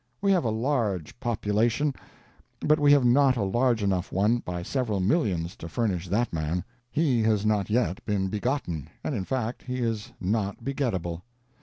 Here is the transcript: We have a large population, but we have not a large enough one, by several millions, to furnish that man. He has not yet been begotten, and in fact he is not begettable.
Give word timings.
We 0.19 0.31
have 0.31 0.43
a 0.45 0.49
large 0.49 1.19
population, 1.19 1.93
but 2.59 2.79
we 2.79 2.91
have 2.91 3.05
not 3.05 3.37
a 3.37 3.43
large 3.43 3.83
enough 3.83 4.11
one, 4.11 4.39
by 4.39 4.63
several 4.63 4.99
millions, 4.99 5.55
to 5.57 5.69
furnish 5.69 6.07
that 6.07 6.33
man. 6.33 6.63
He 6.89 7.21
has 7.21 7.45
not 7.45 7.69
yet 7.69 8.03
been 8.03 8.27
begotten, 8.27 8.89
and 9.03 9.13
in 9.13 9.25
fact 9.25 9.61
he 9.61 9.77
is 9.81 10.11
not 10.19 10.63
begettable. 10.65 11.21